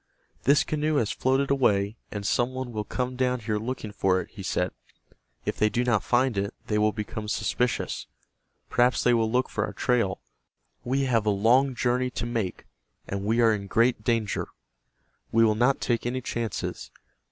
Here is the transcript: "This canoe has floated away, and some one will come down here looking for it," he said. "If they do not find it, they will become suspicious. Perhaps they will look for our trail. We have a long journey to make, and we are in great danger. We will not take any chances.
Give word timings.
"This 0.45 0.63
canoe 0.63 0.95
has 0.95 1.11
floated 1.11 1.51
away, 1.51 1.95
and 2.11 2.25
some 2.25 2.55
one 2.55 2.71
will 2.71 2.83
come 2.83 3.15
down 3.15 3.41
here 3.41 3.59
looking 3.59 3.91
for 3.91 4.19
it," 4.19 4.31
he 4.31 4.41
said. 4.41 4.71
"If 5.45 5.57
they 5.57 5.69
do 5.69 5.83
not 5.83 6.01
find 6.01 6.39
it, 6.39 6.55
they 6.65 6.79
will 6.79 6.91
become 6.91 7.27
suspicious. 7.27 8.07
Perhaps 8.67 9.03
they 9.03 9.13
will 9.13 9.31
look 9.31 9.47
for 9.47 9.63
our 9.63 9.73
trail. 9.73 10.19
We 10.83 11.03
have 11.03 11.27
a 11.27 11.29
long 11.29 11.75
journey 11.75 12.09
to 12.09 12.25
make, 12.25 12.65
and 13.07 13.23
we 13.23 13.41
are 13.41 13.53
in 13.53 13.67
great 13.67 14.03
danger. 14.03 14.47
We 15.31 15.45
will 15.45 15.53
not 15.53 15.79
take 15.79 16.07
any 16.07 16.21
chances. 16.21 16.89